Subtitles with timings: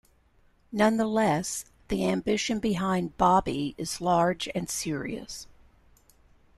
[0.71, 5.45] Nonetheless the ambition behind "Bobby" is large and serious.